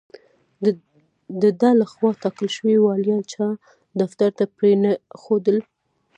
د 1.41 1.43
ده 1.61 1.69
له 1.79 1.85
خوا 1.93 2.09
ټاکل 2.21 2.47
شوي 2.57 2.75
والیان 2.79 3.21
چا 3.33 3.47
دفتر 4.01 4.29
ته 4.37 4.43
پرې 4.55 4.71
نه 4.83 4.91
ښودل. 5.21 5.57